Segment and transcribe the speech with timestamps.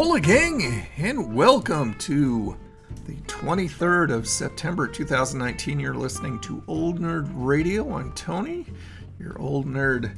[0.00, 2.56] Hola, gang, and welcome to
[3.04, 5.80] the 23rd of September 2019.
[5.80, 7.96] You're listening to Old Nerd Radio.
[7.96, 8.66] I'm Tony,
[9.18, 10.14] your old nerd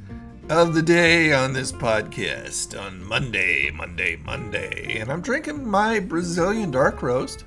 [0.51, 4.99] of the day on this podcast on Monday, Monday, Monday.
[4.99, 7.47] And I'm drinking my Brazilian dark roast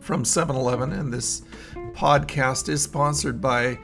[0.00, 1.42] from 7 Eleven, and this
[1.92, 3.78] podcast is sponsored by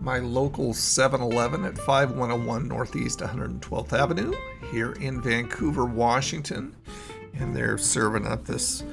[0.00, 4.34] my local 7 Eleven at 5101 Northeast 112th Avenue
[4.70, 6.76] here in Vancouver, Washington.
[7.40, 8.84] And they're serving up this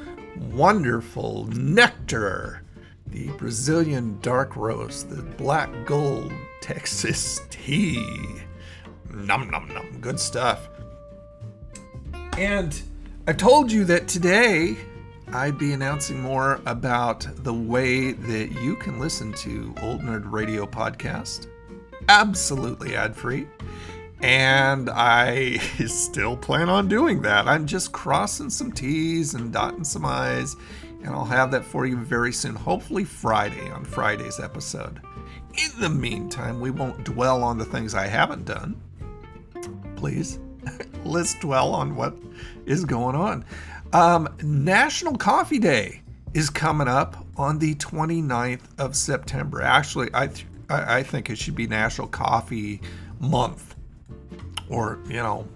[0.51, 2.63] wonderful nectar,
[3.07, 8.03] the Brazilian dark roast, the black gold Texas tea.
[9.13, 10.69] Num num num, good stuff.
[12.37, 12.81] And
[13.27, 14.77] I told you that today
[15.33, 20.65] I'd be announcing more about the way that you can listen to Old Nerd Radio
[20.65, 21.47] podcast
[22.09, 23.47] absolutely ad free.
[24.21, 25.57] And I
[25.87, 27.47] still plan on doing that.
[27.47, 30.55] I'm just crossing some T's and dotting some I's,
[31.03, 35.01] and I'll have that for you very soon, hopefully Friday on Friday's episode.
[35.53, 38.79] In the meantime, we won't dwell on the things I haven't done.
[39.95, 40.39] Please,
[41.03, 42.15] let's dwell on what
[42.65, 43.45] is going on.
[43.93, 46.01] Um, National Coffee Day
[46.33, 49.61] is coming up on the 29th of September.
[49.61, 52.81] Actually, I, th- I think it should be National Coffee
[53.19, 53.76] Month
[54.69, 55.47] or you know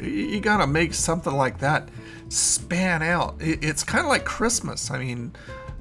[0.00, 1.88] you gotta make something like that
[2.28, 3.36] span out.
[3.40, 4.90] It's kind of like christmas.
[4.90, 5.32] I mean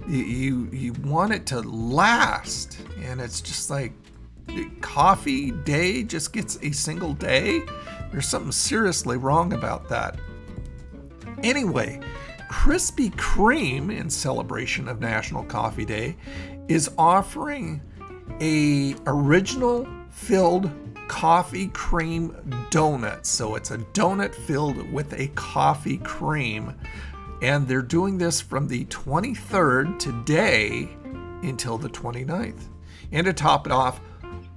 [0.07, 3.93] you you want it to last and it's just like
[4.81, 7.61] coffee day just gets a single day.
[8.11, 10.19] There's something seriously wrong about that.
[11.43, 11.99] Anyway
[12.49, 16.15] krispy kreme in celebration of national coffee day
[16.67, 17.81] is offering
[18.41, 20.71] a original filled
[21.07, 22.31] coffee cream
[22.69, 23.25] donut.
[23.25, 26.75] So it's a donut filled with a coffee cream.
[27.41, 30.89] And they're doing this from the 23rd today
[31.43, 32.67] until the 29th.
[33.11, 34.01] And to top it off,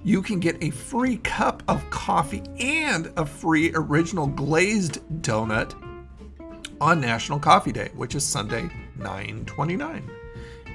[0.03, 5.75] you can get a free cup of coffee and a free original glazed donut
[6.81, 10.20] on National Coffee Day, which is Sunday, 929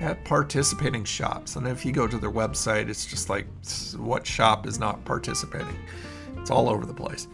[0.01, 1.57] at participating shops.
[1.57, 3.47] And if you go to their website, it's just like
[3.97, 5.77] what shop is not participating?
[6.39, 7.29] It's all over the place.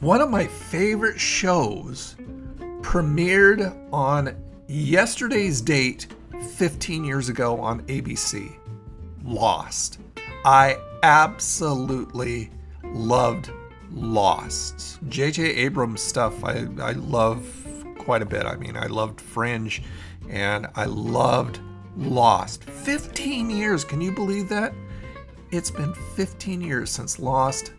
[0.00, 2.16] One of my favorite shows
[2.82, 4.36] premiered on
[4.68, 6.06] yesterday's date
[6.54, 8.56] 15 years ago on ABC
[9.24, 9.98] Lost.
[10.44, 12.50] I absolutely
[12.84, 13.50] loved
[13.90, 14.98] Lost.
[15.08, 15.42] J.J.
[15.42, 17.44] Abrams stuff I, I love
[17.98, 18.46] quite a bit.
[18.46, 19.82] I mean, I loved Fringe
[20.28, 21.60] and I loved
[21.96, 22.64] Lost.
[22.64, 24.72] 15 years, can you believe that?
[25.50, 27.72] It's been 15 years since Lost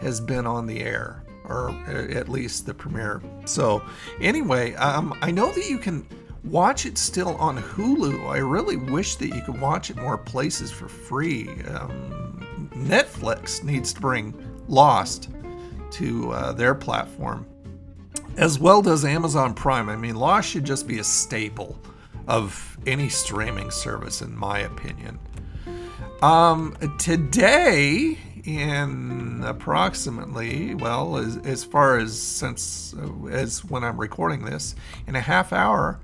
[0.00, 3.20] has been on the air, or at least the premiere.
[3.46, 3.82] So,
[4.20, 6.06] anyway, um, I know that you can
[6.44, 8.28] watch it still on Hulu.
[8.28, 11.48] I really wish that you could watch it more places for free.
[11.64, 14.34] Um, Netflix needs to bring
[14.68, 15.30] Lost
[15.92, 17.46] to uh, their platform,
[18.36, 19.88] as well does Amazon Prime.
[19.88, 21.78] I mean, Lost should just be a staple
[22.26, 25.18] of any streaming service, in my opinion.
[26.22, 32.94] Um, today, in approximately, well, as, as far as since
[33.30, 34.74] as when I'm recording this,
[35.06, 36.00] in a half hour,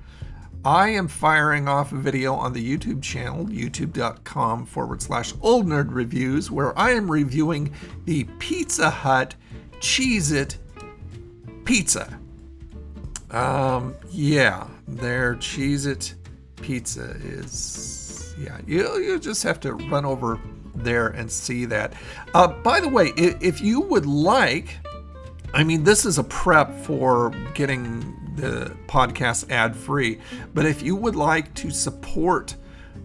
[0.65, 5.87] I am firing off a video on the YouTube channel, youtube.com forward slash old nerd
[5.91, 7.73] reviews, where I am reviewing
[8.05, 9.35] the Pizza Hut
[9.81, 10.59] Cheez It
[11.65, 12.20] pizza.
[13.31, 16.15] Um, yeah, their Cheez It
[16.61, 20.41] pizza is, yeah, you, you just have to run over
[20.75, 21.95] there and see that.
[22.35, 24.79] Uh, by the way, if, if you would like,
[25.55, 28.01] I mean, this is a prep for getting
[28.37, 30.19] the podcast ad free,
[30.55, 32.57] but if you would like to support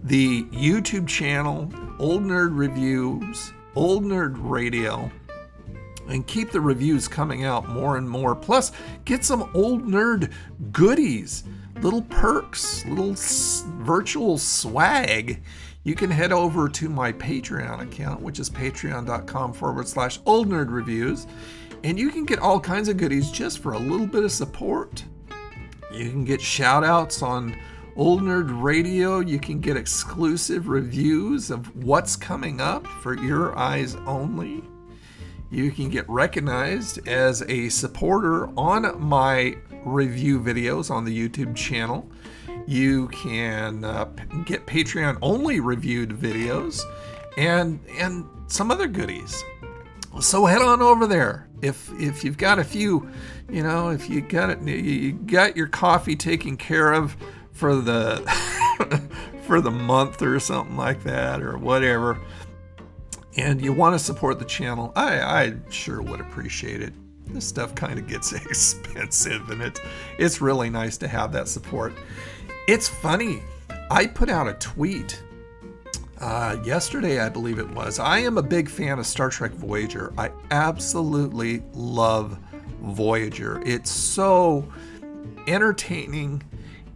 [0.03, 5.11] the YouTube channel, Old Nerd Reviews, Old Nerd Radio,
[6.07, 8.35] and keep the reviews coming out more and more.
[8.35, 8.71] Plus,
[9.05, 10.31] get some old nerd
[10.71, 11.43] goodies,
[11.81, 15.41] little perks, little s- virtual swag.
[15.83, 20.71] You can head over to my Patreon account, which is patreon.com forward slash old nerd
[20.71, 21.27] reviews,
[21.83, 25.03] and you can get all kinds of goodies just for a little bit of support.
[25.91, 27.55] You can get shout outs on
[27.95, 29.19] Old Nerd Radio.
[29.19, 34.63] You can get exclusive reviews of what's coming up for your eyes only
[35.55, 39.55] you can get recognized as a supporter on my
[39.85, 42.09] review videos on the YouTube channel.
[42.67, 44.05] You can uh,
[44.45, 46.81] get Patreon only reviewed videos
[47.37, 49.43] and and some other goodies.
[50.19, 51.47] So head on over there.
[51.61, 53.09] If if you've got a few,
[53.49, 57.15] you know, if you got it, you got your coffee taken care of
[57.51, 58.17] for the
[59.47, 62.19] for the month or something like that or whatever,
[63.37, 66.93] and you want to support the channel, I I sure would appreciate it.
[67.27, 69.79] This stuff kind of gets expensive, and it
[70.17, 71.93] it's really nice to have that support.
[72.67, 73.41] It's funny.
[73.91, 75.21] I put out a tweet
[76.19, 77.99] uh, yesterday, I believe it was.
[77.99, 80.13] I am a big fan of Star Trek Voyager.
[80.17, 82.37] I absolutely love
[82.81, 83.61] Voyager.
[83.65, 84.71] It's so
[85.47, 86.41] entertaining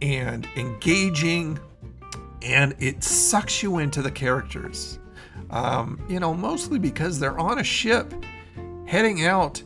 [0.00, 1.58] and engaging,
[2.42, 4.99] and it sucks you into the characters.
[5.50, 8.14] Um, you know, mostly because they're on a ship
[8.86, 9.62] heading out.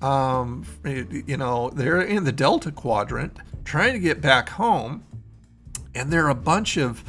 [0.00, 5.02] Um, you know, they're in the Delta Quadrant trying to get back home,
[5.94, 7.02] and there are a bunch of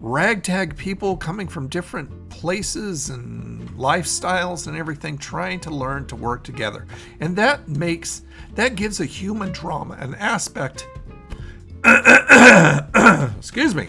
[0.00, 6.42] ragtag people coming from different places and lifestyles and everything trying to learn to work
[6.42, 6.86] together.
[7.20, 8.22] And that makes
[8.54, 10.88] that gives a human drama an aspect
[13.38, 13.88] excuse me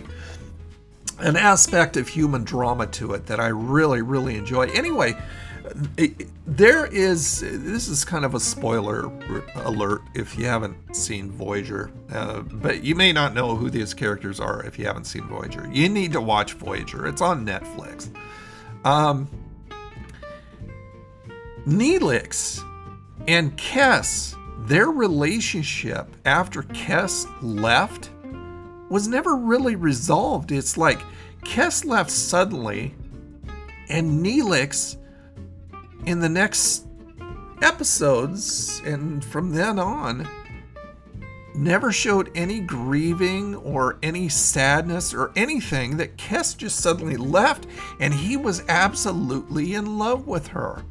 [1.21, 4.67] an aspect of human drama to it that I really really enjoy.
[4.67, 5.15] Anyway,
[6.45, 9.11] there is this is kind of a spoiler
[9.55, 14.39] alert if you haven't seen Voyager, uh, but you may not know who these characters
[14.39, 15.69] are if you haven't seen Voyager.
[15.71, 17.07] You need to watch Voyager.
[17.07, 18.09] It's on Netflix.
[18.83, 19.29] Um,
[21.67, 22.63] Neelix
[23.27, 24.35] and Kes,
[24.67, 28.09] their relationship after Kes left
[28.91, 30.51] was never really resolved.
[30.51, 31.01] It's like
[31.43, 32.93] Kes left suddenly,
[33.89, 34.97] and Neelix
[36.05, 36.87] in the next
[37.61, 40.27] episodes and from then on
[41.53, 47.67] never showed any grieving or any sadness or anything that Kes just suddenly left
[47.99, 50.83] and he was absolutely in love with her.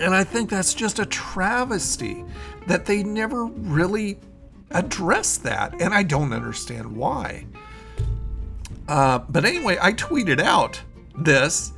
[0.00, 2.24] And I think that's just a travesty
[2.66, 4.18] that they never really
[4.74, 7.46] addressed that, and I don't understand why.
[8.88, 10.80] Uh, but anyway, I tweeted out
[11.16, 11.72] this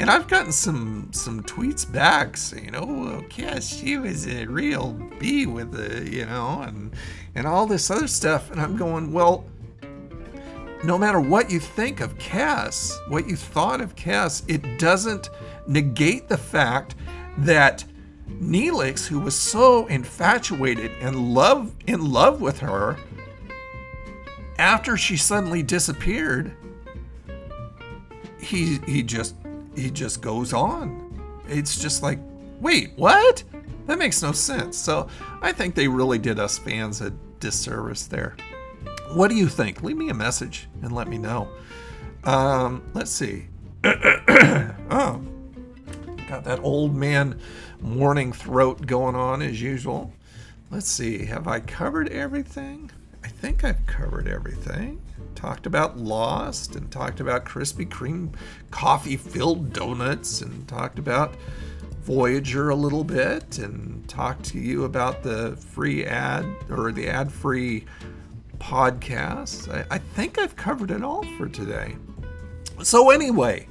[0.00, 5.46] and I've gotten some some tweets back saying, "Oh, yeah, she was a real B
[5.46, 6.92] with the, you know, and
[7.34, 9.44] and all this other stuff." And I'm going, "Well,
[10.84, 15.30] no matter what you think of Kes, what you thought of Kes, it doesn't
[15.66, 16.94] negate the fact
[17.38, 17.84] that
[18.28, 22.96] Neelix, who was so infatuated and love in love with her,
[24.58, 26.54] after she suddenly disappeared,
[28.40, 29.34] he he just
[29.74, 31.04] he just goes on.
[31.48, 32.18] It's just like,
[32.60, 33.42] wait, what?
[33.86, 34.76] That makes no sense.
[34.76, 35.08] So
[35.40, 37.10] I think they really did us fans a
[37.40, 38.36] disservice there.
[39.14, 39.82] What do you think?
[39.82, 41.48] Leave me a message and let me know.
[42.24, 43.46] Um, let's see.
[43.84, 45.22] oh,
[46.28, 47.40] got that old man
[47.80, 50.12] morning throat going on as usual.
[50.70, 51.24] Let's see.
[51.26, 52.90] Have I covered everything?
[53.24, 55.00] I think I've covered everything
[55.38, 58.34] talked about Lost and talked about Krispy Kreme
[58.72, 61.36] coffee filled donuts and talked about
[62.02, 67.30] Voyager a little bit and talked to you about the free ad or the ad
[67.30, 67.84] free
[68.58, 69.72] podcast.
[69.72, 71.94] I, I, think I've covered it all for today.
[72.82, 73.68] So, anyway,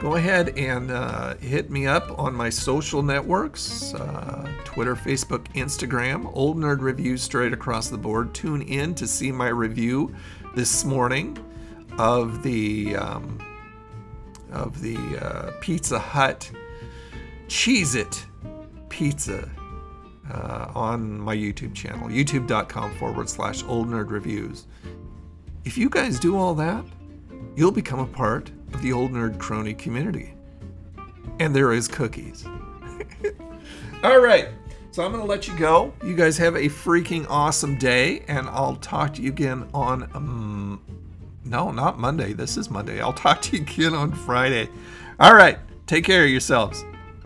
[0.00, 6.30] go ahead and uh, hit me up on my social networks uh, Twitter, Facebook, Instagram,
[6.34, 8.32] Old Nerd Reviews straight across the board.
[8.32, 10.14] Tune in to see my review
[10.54, 11.36] this morning
[11.98, 13.38] of the um,
[14.52, 16.50] of the uh, Pizza Hut
[17.48, 18.24] Cheez It
[18.88, 19.48] Pizza
[20.32, 24.66] uh, on my YouTube channel, youtube.com forward slash old nerd reviews.
[25.64, 26.84] If you guys do all that,
[27.56, 30.34] you'll become a part the old nerd crony community.
[31.40, 32.44] And there is cookies.
[34.02, 34.48] all right.
[34.90, 35.92] So I'm going to let you go.
[36.02, 40.10] You guys have a freaking awesome day, and I'll talk to you again on.
[40.14, 40.82] Um,
[41.44, 42.32] no, not Monday.
[42.32, 43.00] This is Monday.
[43.00, 44.68] I'll talk to you again on Friday.
[45.20, 45.58] All right.
[45.86, 46.84] Take care of yourselves.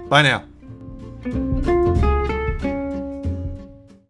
[0.09, 1.73] Bye now.